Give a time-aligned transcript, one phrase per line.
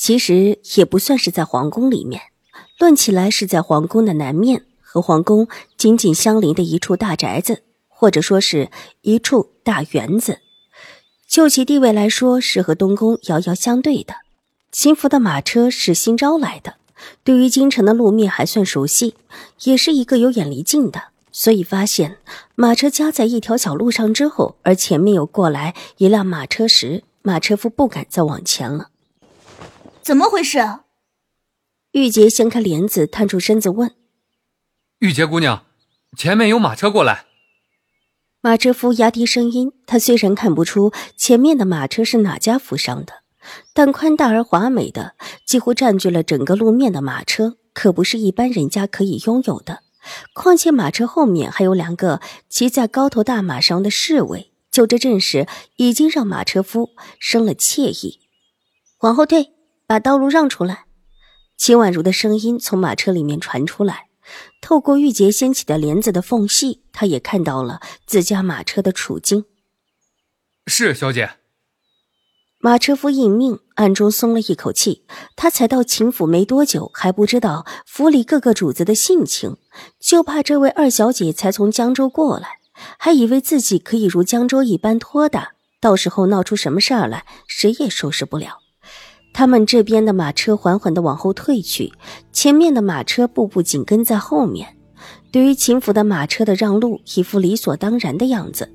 [0.00, 2.22] 其实也不算是在皇宫里面，
[2.78, 8.70] 论起来是在皇宫的南面，和皇宫紧紧相邻的一处大宅子，或者说是
[9.02, 10.38] 一处大园子。
[11.28, 14.14] 就其地位来说，是和东宫遥遥相对的。
[14.72, 16.76] 秦福的马车是新招来的，
[17.22, 19.14] 对于京城的路面还算熟悉，
[19.64, 21.08] 也是一个有眼力劲的。
[21.30, 22.16] 所以发现
[22.54, 28.88] 马车夹在一条小路上之后，而前面又过来一辆马车时，马车夫不敢再往前了。
[30.02, 30.58] 怎么回事？
[31.92, 33.94] 玉洁掀开帘子，探出身子问
[35.00, 35.64] ：“玉洁姑娘，
[36.16, 37.26] 前面有马车过来。”
[38.40, 43.22] 马车夫压低声音，他虽然看不出前面的马车是哪家府上的，
[43.74, 49.82] 但宽大而华美的、几乎占据了整个路面的马车，可不是一般人家可以拥有的。
[50.32, 58.20] 况且马车后面还有两个骑在高头大马上的侍卫，就这阵势，已经让马车夫生了怯意。
[59.00, 59.52] 往后退。
[59.90, 60.84] 把道路让出来！
[61.56, 64.06] 秦婉如的声音从马车里面传出来，
[64.62, 69.46] 透过玉洁掀起的帘子的缝隙，她也看到了自家马车的处境。
[70.68, 71.30] 是小姐。
[72.60, 75.04] 马车夫应命，暗中松了一口气。
[75.34, 79.56] 他才到秦府没多久，还不知道府里各个主子的性情，
[79.98, 82.60] 就怕这位二小姐才从江州过来，
[82.96, 88.59] 还以为自己可以如江州一般拖大，到时候闹出什么事儿来，谁也收拾不了。
[89.32, 91.92] 他们这边的马车缓缓的往后退去，
[92.32, 94.76] 前面的马车步步紧跟在后面。
[95.32, 98.70] 对于秦府的马车的让路，一副理所当然的样子。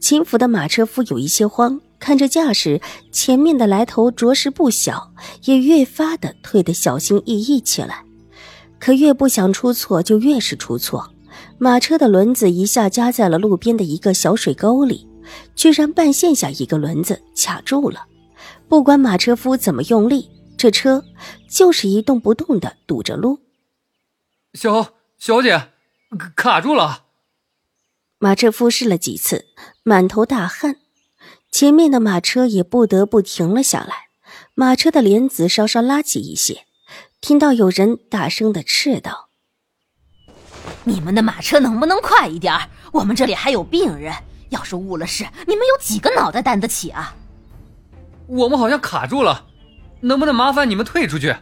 [0.00, 2.80] 秦府的马车夫有一些慌，看着架势，
[3.10, 5.12] 前面的来头着实不小，
[5.44, 8.04] 也越发的退得小心翼翼起来。
[8.78, 11.08] 可越不想出错，就越是出错。
[11.56, 15.06] 马车的轮子一下夹在了路边的一个小水沟里，
[15.54, 18.00] 居然半陷下一个轮子卡住了。
[18.72, 21.04] 不管马车夫怎么用力，这车
[21.46, 23.38] 就是一动不动的堵着路。
[24.54, 25.68] 小小姐，
[26.34, 27.04] 卡住了。
[28.18, 29.44] 马车夫试了几次，
[29.82, 30.76] 满头大汗，
[31.50, 34.06] 前面的马车也不得不停了下来。
[34.54, 36.64] 马车的帘子稍稍拉起一些，
[37.20, 39.28] 听到有人大声的斥道
[40.84, 42.70] ：“你们的马车能不能快一点？
[42.90, 44.14] 我们这里还有病人，
[44.48, 47.14] 要是误了事，你们有几个脑袋担得起啊？”
[48.32, 49.44] 我们好像卡住了，
[50.00, 51.36] 能不能麻烦你们退出去？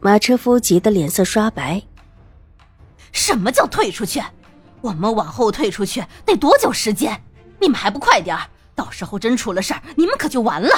[0.00, 1.82] 马车夫急得脸色刷白。
[3.10, 4.22] 什么叫退出去？
[4.80, 7.20] 我们往后退出去得多久时间？
[7.60, 8.38] 你们还不快点
[8.74, 10.70] 到时候真出了事儿，你们可就完了。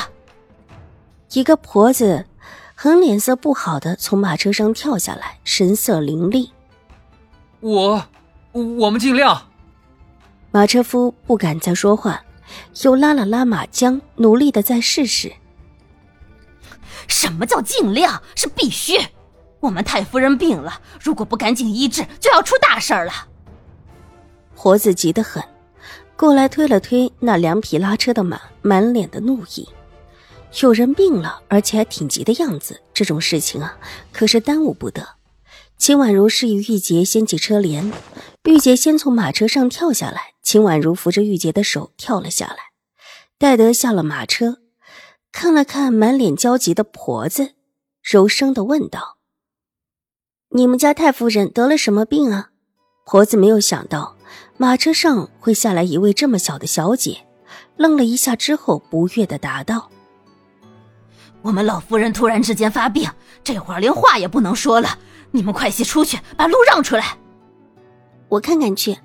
[1.33, 2.25] 一个婆子
[2.75, 6.53] 很脸色不好的从马车上跳下来，神色凌厉。
[7.61, 8.03] 我，
[8.53, 9.49] 我们尽量。
[10.53, 12.23] 马车夫不敢再说话。
[12.83, 15.33] 又拉了拉马缰，努力的再试试。
[17.09, 18.23] 什么叫尽量？
[18.35, 18.99] 是必须。
[19.61, 23.13] 我们太夫人病了，如果不赶紧医治，就要出大事儿了。
[24.55, 25.43] 婆子急得很，
[26.17, 29.69] 过来推了推那两匹拉车的马，满脸的怒意。
[30.63, 33.77] 有人病了，而且还挺急的样子，这种事情啊，
[34.13, 35.07] 可是耽误不得。
[35.79, 37.93] 秦婉如示意玉洁掀起车帘，
[38.45, 40.35] 玉洁先从马车上跳下来。
[40.43, 42.57] 秦婉如扶着玉洁的手跳了下来。
[43.39, 44.59] 戴德下了马车，
[45.33, 47.55] 看了看满脸焦急的婆子，
[48.03, 49.19] 柔声的问道
[50.51, 52.51] ：“你们家太夫人得了什么病啊？”
[53.05, 54.17] 婆子没有想到
[54.57, 57.27] 马车上会下来一位这么小的小姐，
[57.77, 59.91] 愣了一下之后，不悦的答道
[61.47, 63.09] ：“我们老夫人突然之间发病，
[63.45, 64.99] 这会儿连话也不能说了。”
[65.31, 67.19] 你们快些出去，把路让出来。
[68.29, 68.99] 我看看去。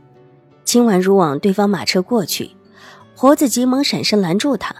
[0.65, 2.55] 秦婉如往对方马车过去，
[3.15, 4.73] 婆子急忙闪身拦住她。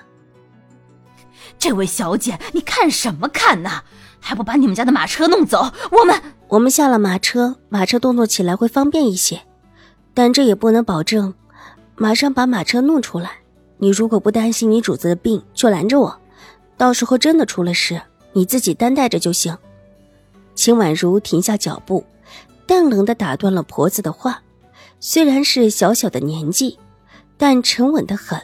[1.60, 3.84] 这位小姐，你看什么看呢？
[4.20, 5.72] 还不把你们家的马车弄走？
[5.92, 9.42] 我们我们下了马车，马车动作起来会方便一些，
[10.14, 11.34] 但这也不能保证
[11.96, 13.32] 马上把马车弄出来。
[13.78, 16.21] 你如果不担心你主子的病，就拦着我，
[16.78, 18.02] 到时候真的出了事，
[18.34, 19.58] 你自己担待着就行。
[20.56, 22.04] 秦婉如停下脚步，
[22.66, 24.42] 淡冷的打断了婆子的话。
[25.00, 26.78] 虽然是小小的年纪，
[27.36, 28.40] 但沉稳的很，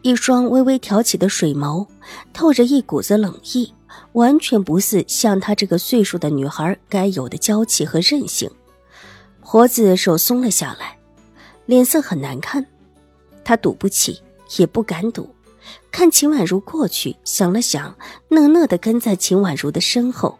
[0.00, 1.86] 一双微微挑起的水眸，
[2.32, 3.74] 透着一股子冷意，
[4.12, 8.50] 完全不似像她这个岁数的女孩该有的娇气和任性。
[9.42, 10.96] 婆子手松了下来，
[11.66, 12.64] 脸色很难看。
[13.44, 14.22] 她赌不起，
[14.56, 15.33] 也不敢赌。
[15.90, 17.96] 看秦婉如过去，想了想，
[18.28, 20.38] 讷讷的跟在秦婉如的身后。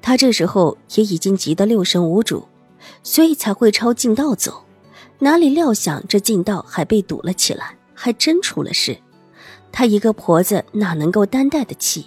[0.00, 2.46] 他这时候也已经急得六神无主，
[3.02, 4.64] 所以才会抄近道走。
[5.18, 8.96] 哪里料想这近道还被堵了起来，还真出了事。
[9.72, 12.06] 她一个婆子哪能够担待得起？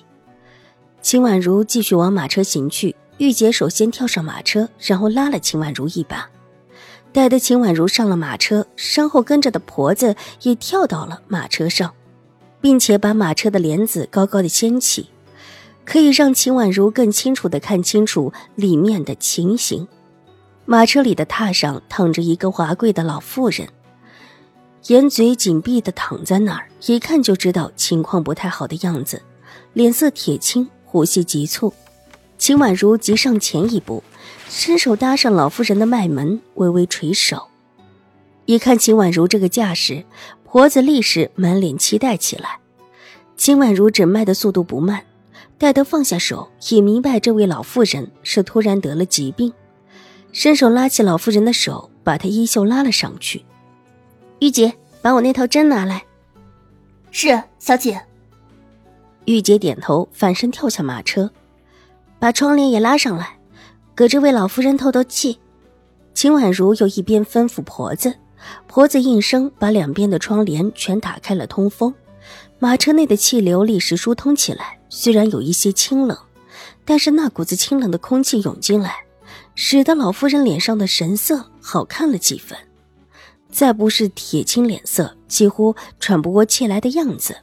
[1.02, 6.30] 秦婉如继续往马车行去，玉洁首先跳上马车，然后拉了秦婉如一把。
[7.12, 11.94] 待得秦婉如上了马车，身后跟着的婆子也跳到了马车上，
[12.62, 15.10] 并且把马车的帘子高高的掀起。
[15.86, 19.88] 可以让秦婉如更清楚的看清楚里面的情形。
[20.66, 23.68] 马车里的榻上躺着一个华贵的老妇人，
[24.86, 29.24] 眼嘴紧闭的躺在那儿，一看就知道情况不太好的样子，
[29.74, 31.74] 脸色铁青，呼吸急促。
[32.38, 34.04] 秦婉如急上前一步，
[34.48, 37.48] 伸手搭上老妇人的脉门，微微垂手。
[38.50, 40.04] 一看秦婉如这个架势，
[40.44, 42.58] 婆子立时满脸期待起来。
[43.38, 45.06] 秦婉如诊脉的速度不慢。
[45.60, 49.54] 待得放下手，也明白这位老妇人是突然得了疾病，
[50.32, 53.46] 伸手拉起老妇人的手，把她衣袖拉了上去。
[54.40, 56.04] 玉洁，把我那套针拿来。
[57.12, 58.02] 是，小姐。
[59.26, 61.30] 玉洁点头，反身跳下马车，
[62.18, 63.38] 把窗帘也拉上来，
[63.96, 65.38] 给这位老妇人透透气。
[66.16, 68.16] 秦婉如又一边吩咐婆子，
[68.68, 71.94] 婆子应声把两边的窗帘全打开了通风，
[72.60, 74.80] 马车内的气流立时疏通起来。
[74.90, 76.18] 虽然有一些清冷，
[76.84, 78.96] 但是那股子清冷的空气涌进来，
[79.54, 82.58] 使得老夫人脸上的神色好看了几分。
[83.52, 87.36] 再不是铁青脸色，几乎喘不过气来的样子。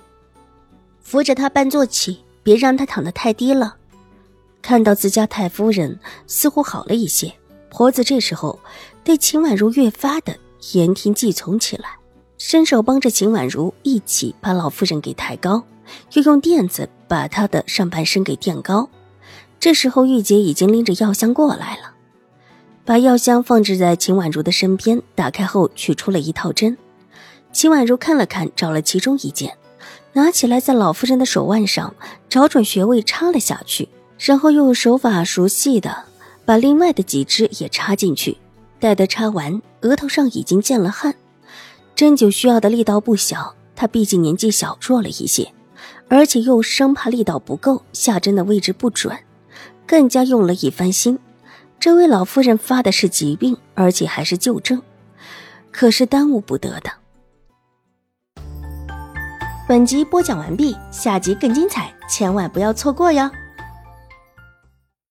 [1.00, 3.76] 扶着她半坐起，别让她躺得太低了。
[4.62, 7.32] 看到自家太夫人似乎好了一些，
[7.70, 8.58] 婆子这时候
[9.04, 10.36] 对秦婉如越发的
[10.72, 11.96] 言听计从起来，
[12.38, 15.64] 伸手帮着秦婉如一起把老夫人给抬高。
[16.14, 18.88] 又用垫子把她的上半身给垫高。
[19.60, 21.94] 这时候，玉洁已经拎着药箱过来了，
[22.84, 25.00] 把药箱放置在秦婉如的身边。
[25.14, 26.76] 打开后，取出了一套针。
[27.52, 29.56] 秦婉如看了看，找了其中一件，
[30.12, 31.94] 拿起来在老夫人的手腕上
[32.28, 33.88] 找准穴位插了下去，
[34.18, 36.04] 然后用手法熟悉的
[36.44, 38.36] 把另外的几支也插进去。
[38.78, 41.14] 待得插完，额头上已经见了汗。
[41.94, 45.52] 针灸需要的力道不小，她毕竟年纪小，弱了一些。
[46.08, 49.16] 而且又生怕力道不够，下针的位置不准，
[49.86, 51.18] 更加用了一番心。
[51.80, 54.80] 这位老夫人发的是疾病，而且还是旧症，
[55.72, 56.90] 可是耽误不得的。
[59.68, 63.28] 本集播讲完毕，下集更精彩，千万不要错过哟。